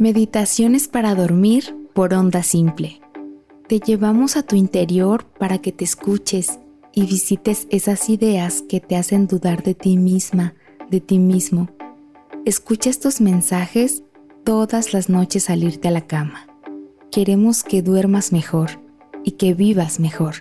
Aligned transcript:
Meditaciones 0.00 0.88
para 0.88 1.14
dormir 1.14 1.76
por 1.92 2.14
onda 2.14 2.42
simple. 2.42 3.02
Te 3.68 3.80
llevamos 3.80 4.38
a 4.38 4.42
tu 4.42 4.56
interior 4.56 5.26
para 5.38 5.58
que 5.58 5.72
te 5.72 5.84
escuches 5.84 6.58
y 6.94 7.04
visites 7.04 7.66
esas 7.68 8.08
ideas 8.08 8.62
que 8.66 8.80
te 8.80 8.96
hacen 8.96 9.26
dudar 9.26 9.62
de 9.62 9.74
ti 9.74 9.98
misma, 9.98 10.54
de 10.90 11.02
ti 11.02 11.18
mismo. 11.18 11.68
Escucha 12.46 12.88
estos 12.88 13.20
mensajes 13.20 14.02
todas 14.42 14.94
las 14.94 15.10
noches 15.10 15.50
al 15.50 15.64
irte 15.64 15.88
a 15.88 15.90
la 15.90 16.06
cama. 16.06 16.46
Queremos 17.10 17.62
que 17.62 17.82
duermas 17.82 18.32
mejor 18.32 18.80
y 19.22 19.32
que 19.32 19.52
vivas 19.52 20.00
mejor. 20.00 20.36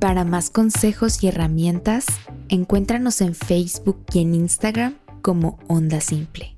Para 0.00 0.24
más 0.24 0.50
consejos 0.50 1.24
y 1.24 1.28
herramientas, 1.28 2.04
encuéntranos 2.50 3.22
en 3.22 3.34
Facebook 3.34 4.04
y 4.12 4.18
en 4.18 4.34
Instagram 4.34 4.96
como 5.22 5.58
Onda 5.66 6.02
Simple. 6.02 6.57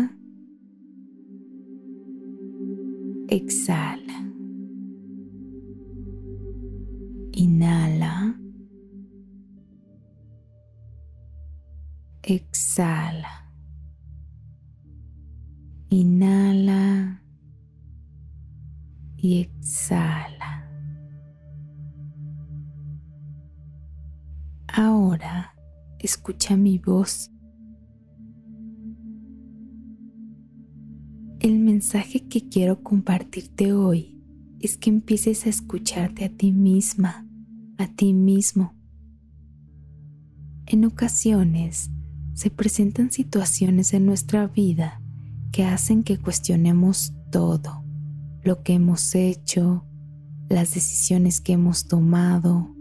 Exhala. 3.31 4.17
Inhala. 7.31 8.35
Exhala. 12.23 13.33
Inhala 15.89 17.23
y 19.15 19.39
exhala. 19.39 20.67
Ahora 24.67 25.55
escucha 25.99 26.57
mi 26.57 26.79
voz 26.79 27.31
El 31.41 31.57
mensaje 31.57 32.19
que 32.27 32.49
quiero 32.49 32.83
compartirte 32.83 33.73
hoy 33.73 34.21
es 34.59 34.77
que 34.77 34.91
empieces 34.91 35.47
a 35.47 35.49
escucharte 35.49 36.23
a 36.23 36.29
ti 36.29 36.51
misma, 36.51 37.27
a 37.79 37.87
ti 37.87 38.13
mismo. 38.13 38.75
En 40.67 40.85
ocasiones 40.85 41.89
se 42.35 42.51
presentan 42.51 43.09
situaciones 43.09 43.95
en 43.95 44.05
nuestra 44.05 44.45
vida 44.45 45.01
que 45.51 45.63
hacen 45.63 46.03
que 46.03 46.19
cuestionemos 46.19 47.11
todo, 47.31 47.83
lo 48.43 48.61
que 48.61 48.73
hemos 48.73 49.15
hecho, 49.15 49.83
las 50.47 50.75
decisiones 50.75 51.41
que 51.41 51.53
hemos 51.53 51.87
tomado 51.87 52.75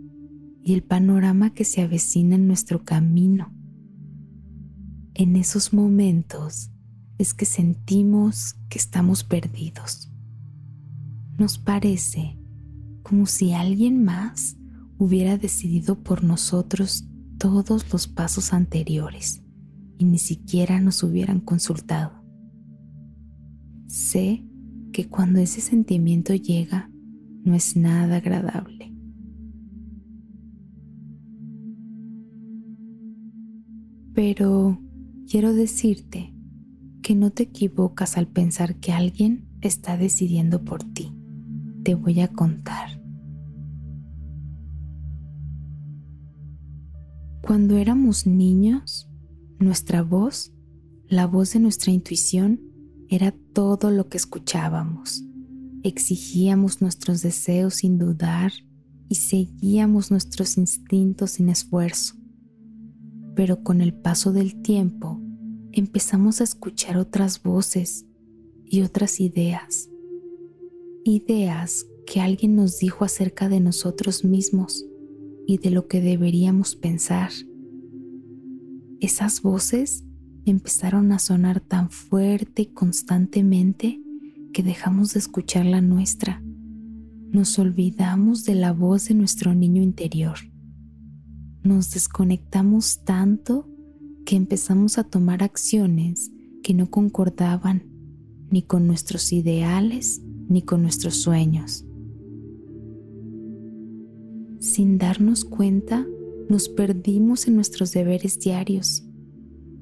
y 0.62 0.74
el 0.74 0.82
panorama 0.82 1.54
que 1.54 1.64
se 1.64 1.80
avecina 1.80 2.34
en 2.34 2.46
nuestro 2.46 2.84
camino. 2.84 3.54
En 5.14 5.36
esos 5.36 5.72
momentos 5.72 6.70
es 7.20 7.34
que 7.34 7.44
sentimos 7.44 8.56
que 8.70 8.78
estamos 8.78 9.24
perdidos. 9.24 10.10
Nos 11.36 11.58
parece 11.58 12.38
como 13.02 13.26
si 13.26 13.52
alguien 13.52 14.02
más 14.02 14.56
hubiera 14.96 15.36
decidido 15.36 16.02
por 16.02 16.24
nosotros 16.24 17.04
todos 17.36 17.92
los 17.92 18.08
pasos 18.08 18.54
anteriores 18.54 19.42
y 19.98 20.06
ni 20.06 20.16
siquiera 20.16 20.80
nos 20.80 21.02
hubieran 21.02 21.40
consultado. 21.40 22.24
Sé 23.86 24.46
que 24.90 25.10
cuando 25.10 25.40
ese 25.40 25.60
sentimiento 25.60 26.34
llega 26.34 26.90
no 27.44 27.54
es 27.54 27.76
nada 27.76 28.16
agradable. 28.16 28.94
Pero 34.14 34.80
quiero 35.28 35.52
decirte 35.52 36.34
que 37.10 37.16
no 37.16 37.32
te 37.32 37.42
equivocas 37.42 38.16
al 38.16 38.28
pensar 38.28 38.76
que 38.76 38.92
alguien 38.92 39.48
está 39.62 39.96
decidiendo 39.96 40.64
por 40.64 40.84
ti. 40.84 41.12
Te 41.82 41.96
voy 41.96 42.20
a 42.20 42.28
contar. 42.28 43.02
Cuando 47.42 47.78
éramos 47.78 48.28
niños, 48.28 49.10
nuestra 49.58 50.04
voz, 50.04 50.52
la 51.08 51.26
voz 51.26 51.52
de 51.52 51.58
nuestra 51.58 51.90
intuición, 51.90 52.60
era 53.08 53.34
todo 53.54 53.90
lo 53.90 54.08
que 54.08 54.16
escuchábamos. 54.16 55.24
Exigíamos 55.82 56.80
nuestros 56.80 57.22
deseos 57.22 57.74
sin 57.74 57.98
dudar 57.98 58.52
y 59.08 59.16
seguíamos 59.16 60.12
nuestros 60.12 60.56
instintos 60.56 61.32
sin 61.32 61.48
esfuerzo. 61.48 62.14
Pero 63.34 63.64
con 63.64 63.80
el 63.80 63.94
paso 63.94 64.30
del 64.30 64.62
tiempo, 64.62 65.20
empezamos 65.72 66.40
a 66.40 66.44
escuchar 66.44 66.96
otras 66.96 67.42
voces 67.42 68.06
y 68.64 68.82
otras 68.82 69.20
ideas. 69.20 69.88
Ideas 71.04 71.86
que 72.06 72.20
alguien 72.20 72.56
nos 72.56 72.78
dijo 72.78 73.04
acerca 73.04 73.48
de 73.48 73.60
nosotros 73.60 74.24
mismos 74.24 74.84
y 75.46 75.58
de 75.58 75.70
lo 75.70 75.86
que 75.86 76.00
deberíamos 76.00 76.76
pensar. 76.76 77.30
Esas 79.00 79.42
voces 79.42 80.04
empezaron 80.44 81.12
a 81.12 81.18
sonar 81.18 81.60
tan 81.60 81.90
fuerte 81.90 82.62
y 82.62 82.66
constantemente 82.66 84.00
que 84.52 84.62
dejamos 84.62 85.14
de 85.14 85.20
escuchar 85.20 85.66
la 85.66 85.80
nuestra. 85.80 86.42
Nos 87.30 87.58
olvidamos 87.58 88.44
de 88.44 88.56
la 88.56 88.72
voz 88.72 89.08
de 89.08 89.14
nuestro 89.14 89.54
niño 89.54 89.82
interior. 89.82 90.38
Nos 91.62 91.92
desconectamos 91.92 93.04
tanto 93.04 93.69
que 94.24 94.36
empezamos 94.36 94.98
a 94.98 95.04
tomar 95.04 95.42
acciones 95.42 96.30
que 96.62 96.74
no 96.74 96.90
concordaban 96.90 97.84
ni 98.50 98.62
con 98.62 98.86
nuestros 98.86 99.32
ideales 99.32 100.20
ni 100.48 100.62
con 100.62 100.82
nuestros 100.82 101.16
sueños. 101.22 101.84
Sin 104.58 104.98
darnos 104.98 105.44
cuenta, 105.44 106.06
nos 106.48 106.68
perdimos 106.68 107.46
en 107.46 107.54
nuestros 107.54 107.92
deberes 107.92 108.38
diarios 108.38 109.04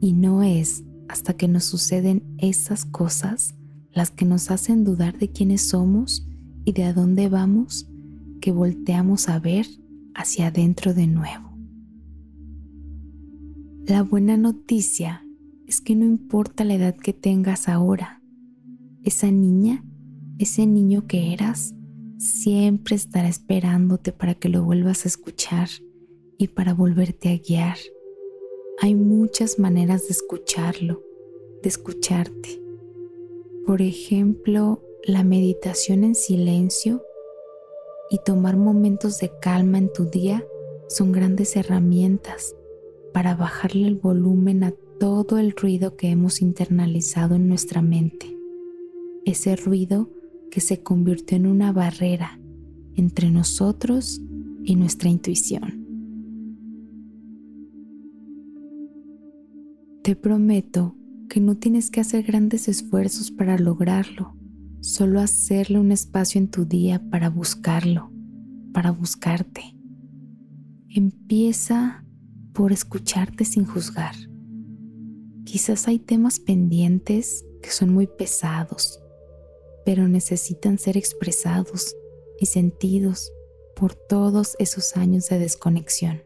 y 0.01 0.13
no 0.13 0.43
es 0.43 0.85
hasta 1.09 1.35
que 1.35 1.49
nos 1.49 1.65
suceden 1.65 2.23
esas 2.39 2.85
cosas 2.85 3.55
las 3.93 4.11
que 4.11 4.25
nos 4.25 4.51
hacen 4.51 4.85
dudar 4.85 5.19
de 5.19 5.31
quiénes 5.31 5.63
somos 5.63 6.29
y 6.65 6.73
de 6.73 6.85
a 6.85 6.93
dónde 6.93 7.29
vamos 7.29 7.89
que 8.41 8.53
volteamos 8.53 9.29
a 9.29 9.41
ver 9.41 9.67
hacia 10.15 10.49
adentro 10.49 10.95
de 10.95 11.07
nuevo. 11.07 11.48
La 13.89 14.03
buena 14.03 14.37
noticia 14.37 15.25
es 15.67 15.81
que 15.81 15.97
no 15.97 16.05
importa 16.05 16.63
la 16.63 16.75
edad 16.75 16.95
que 16.95 17.15
tengas 17.15 17.71
ahora, 17.71 18.21
esa 19.03 19.31
niña, 19.31 19.83
ese 20.39 20.67
niño 20.67 21.07
que 21.07 21.33
eras, 21.33 21.73
siempre 22.19 22.97
estará 22.97 23.29
esperándote 23.29 24.13
para 24.13 24.35
que 24.35 24.51
lo 24.51 24.63
vuelvas 24.63 25.07
a 25.07 25.09
escuchar 25.09 25.71
y 26.37 26.49
para 26.49 26.75
volverte 26.75 27.31
a 27.31 27.39
guiar. 27.39 27.79
Hay 28.83 28.95
muchas 28.95 29.59
maneras 29.59 30.03
de 30.03 30.13
escucharlo, 30.13 31.03
de 31.63 31.71
escucharte. 31.71 32.61
Por 33.65 33.81
ejemplo, 33.81 34.83
la 35.03 35.25
meditación 35.25 36.05
en 36.05 36.15
silencio 36.15 37.03
y 38.11 38.19
tomar 38.23 38.59
momentos 38.59 39.19
de 39.19 39.31
calma 39.41 39.79
en 39.79 39.91
tu 39.91 40.05
día 40.05 40.45
son 40.91 41.11
grandes 41.11 41.57
herramientas 41.57 42.55
para 43.13 43.35
bajarle 43.35 43.87
el 43.87 43.97
volumen 43.97 44.65
a 44.65 44.73
todo 44.99 45.39
el 45.39 45.53
ruido 45.53 45.97
que 45.97 46.09
hemos 46.09 46.43
internalizado 46.43 47.37
en 47.37 47.49
nuestra 47.49 47.83
mente. 47.83 48.37
Ese 49.25 49.57
ruido 49.57 50.11
que 50.51 50.61
se 50.61 50.83
convirtió 50.83 51.37
en 51.37 51.47
una 51.47 51.73
barrera 51.73 52.41
entre 52.95 53.31
nosotros 53.31 54.21
y 54.65 54.77
nuestra 54.77 55.09
intuición. 55.09 55.87
Te 60.03 60.17
prometo 60.17 60.97
que 61.29 61.41
no 61.41 61.57
tienes 61.57 61.91
que 61.91 62.01
hacer 62.01 62.25
grandes 62.25 62.69
esfuerzos 62.69 63.31
para 63.31 63.59
lograrlo, 63.59 64.35
solo 64.81 65.21
hacerle 65.21 65.79
un 65.79 65.93
espacio 65.93 66.41
en 66.41 66.49
tu 66.49 66.65
día 66.65 67.11
para 67.11 67.29
buscarlo, 67.29 68.11
para 68.73 68.91
buscarte. 68.91 69.77
Empieza 70.89 72.05
por 72.59 72.73
escucharte 72.73 73.45
sin 73.45 73.65
juzgar, 73.65 74.17
Quizás 75.51 75.89
hay 75.89 75.99
temas 75.99 76.41
pendientes 76.41 77.47
que 77.63 77.71
son 77.71 77.95
muy 77.95 78.07
pesados, 78.07 79.01
pero 79.87 80.07
necesitan 80.07 80.77
ser 80.77 80.99
expresados 80.99 81.97
y 82.39 82.45
sentidos 82.45 83.33
por 83.75 83.95
todos 83.95 84.57
esos 84.59 84.95
años 84.99 85.27
de 85.31 85.39
desconexión. 85.39 86.21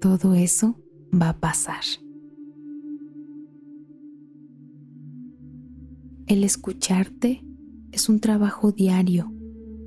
Todo 0.00 0.34
eso 0.34 0.78
va 1.12 1.30
a 1.30 1.40
pasar. 1.40 1.82
El 6.28 6.44
escucharte 6.44 7.44
es 7.90 8.08
un 8.08 8.20
trabajo 8.20 8.70
diario, 8.70 9.32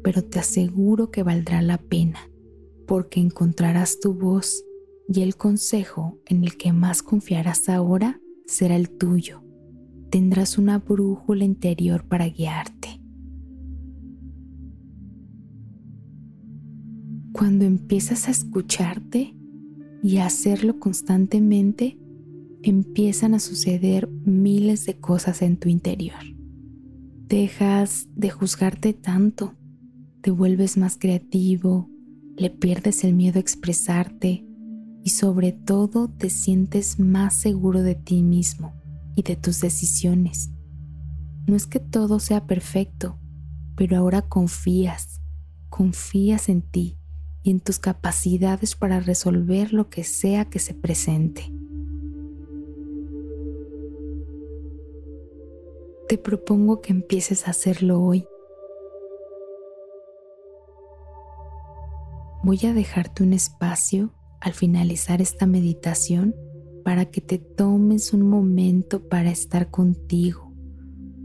pero 0.04 0.26
te 0.26 0.40
aseguro 0.40 1.10
que 1.10 1.24
valdrá 1.24 1.62
la 1.62 1.78
pena, 1.78 2.20
porque 2.86 3.20
encontrarás 3.20 4.00
tu 4.00 4.14
voz 4.14 4.64
y 5.08 5.22
el 5.22 5.36
consejo 5.36 6.20
en 6.26 6.44
el 6.44 6.58
que 6.58 6.74
más 6.74 7.04
confiarás 7.04 7.70
ahora 7.70 8.20
será 8.46 8.76
el 8.76 8.90
tuyo. 8.90 9.44
Tendrás 10.10 10.58
una 10.58 10.80
brújula 10.80 11.44
interior 11.44 12.08
para 12.08 12.28
guiarte. 12.28 13.02
Cuando 17.34 17.66
empiezas 17.66 18.28
a 18.28 18.32
escucharte 18.32 19.36
y 20.02 20.18
a 20.18 20.26
hacerlo 20.26 20.80
constantemente, 20.80 22.00
empiezan 22.64 23.34
a 23.34 23.40
suceder 23.40 24.10
miles 24.26 24.86
de 24.86 24.98
cosas 24.98 25.42
en 25.42 25.58
tu 25.58 25.68
interior. 25.68 26.20
Dejas 27.28 28.08
de 28.16 28.30
juzgarte 28.30 28.94
tanto, 28.94 29.56
te 30.22 30.32
vuelves 30.32 30.78
más 30.78 30.98
creativo, 30.98 31.90
le 32.38 32.50
pierdes 32.50 33.04
el 33.04 33.14
miedo 33.14 33.38
a 33.38 33.42
expresarte 33.42 34.46
y 35.04 35.10
sobre 35.10 35.52
todo 35.52 36.10
te 36.10 36.30
sientes 36.30 37.00
más 37.00 37.34
seguro 37.34 37.82
de 37.82 37.96
ti 37.96 38.24
mismo 38.24 38.74
y 39.16 39.24
de 39.24 39.36
tus 39.36 39.62
decisiones. 39.62 40.52
No 41.48 41.56
es 41.56 41.68
que 41.68 41.80
todo 41.80 42.20
sea 42.20 42.46
perfecto, 42.48 43.20
pero 43.76 43.98
ahora 43.98 44.24
confías, 44.24 45.22
confías 45.70 46.50
en 46.50 46.62
ti 46.62 46.98
y 47.44 47.52
en 47.52 47.60
tus 47.60 47.80
capacidades 47.80 48.76
para 48.76 49.00
resolver 49.00 49.72
lo 49.72 49.90
que 49.90 50.04
sea 50.04 50.46
que 50.46 50.60
se 50.60 50.74
presente. 50.74 51.54
Te 56.10 56.18
propongo 56.18 56.82
que 56.82 56.92
empieces 56.92 57.48
a 57.48 57.52
hacerlo 57.52 58.02
hoy. 58.02 58.26
Voy 62.46 62.60
a 62.68 62.76
dejarte 62.76 63.24
un 63.24 63.34
espacio 63.34 64.14
al 64.40 64.54
finalizar 64.54 65.20
esta 65.20 65.48
meditación 65.48 66.36
para 66.84 67.06
que 67.06 67.20
te 67.20 67.40
tomes 67.40 68.14
un 68.14 68.22
momento 68.22 69.10
para 69.10 69.32
estar 69.32 69.72
contigo, 69.72 70.54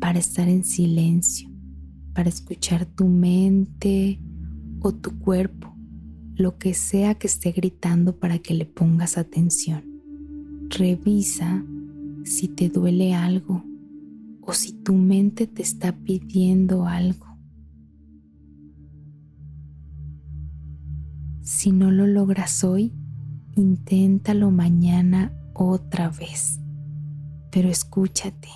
para 0.01 0.19
estar 0.19 0.49
en 0.49 0.65
silencio, 0.65 1.51
para 2.15 2.31
escuchar 2.31 2.87
tu 2.87 3.05
mente 3.05 4.19
o 4.81 4.95
tu 4.95 5.19
cuerpo 5.19 5.77
lo 6.37 6.57
que 6.57 6.73
sea 6.73 7.17
que 7.17 7.27
esté 7.27 7.53
gritando 7.53 8.19
para 8.19 8.39
que 8.39 8.55
le 8.55 8.65
pongas 8.65 9.19
atención. 9.19 9.85
Revisa 10.71 11.63
si 12.25 12.49
te 12.49 12.71
duele 12.71 13.13
algo 13.13 13.63
o 14.41 14.55
si 14.55 14.73
tu 14.73 14.95
mente 14.95 15.47
te 15.47 15.61
está 15.61 15.93
pidiendo 15.93 16.87
algo. 16.87 17.30
Si 21.53 21.73
no 21.73 21.91
lo 21.91 22.07
logras 22.07 22.63
hoy, 22.63 22.93
inténtalo 23.57 24.53
mañana 24.53 25.33
otra 25.53 26.09
vez. 26.09 26.61
Pero 27.51 27.69
escúchate 27.69 28.49